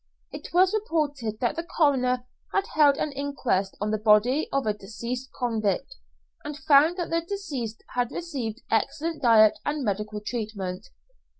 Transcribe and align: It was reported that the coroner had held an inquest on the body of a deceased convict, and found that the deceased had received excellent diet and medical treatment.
It 0.31 0.51
was 0.51 0.73
reported 0.73 1.39
that 1.41 1.55
the 1.55 1.61
coroner 1.63 2.25
had 2.51 2.65
held 2.73 2.97
an 2.97 3.11
inquest 3.11 3.77
on 3.79 3.91
the 3.91 3.99
body 3.99 4.49
of 4.51 4.65
a 4.65 4.73
deceased 4.73 5.29
convict, 5.37 5.93
and 6.43 6.57
found 6.57 6.97
that 6.97 7.11
the 7.11 7.21
deceased 7.21 7.83
had 7.89 8.09
received 8.11 8.63
excellent 8.71 9.21
diet 9.21 9.59
and 9.63 9.83
medical 9.83 10.19
treatment. 10.19 10.87